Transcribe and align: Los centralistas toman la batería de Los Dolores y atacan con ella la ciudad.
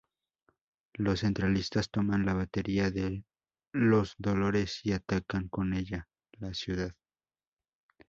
Los 0.95 1.19
centralistas 1.19 1.91
toman 1.91 2.25
la 2.25 2.33
batería 2.33 2.89
de 2.89 3.23
Los 3.71 4.15
Dolores 4.17 4.79
y 4.83 4.93
atacan 4.93 5.47
con 5.47 5.75
ella 5.75 6.07
la 6.39 6.55
ciudad. 6.55 6.95